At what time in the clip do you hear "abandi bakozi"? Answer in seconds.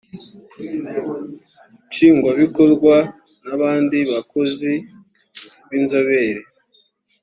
3.55-4.71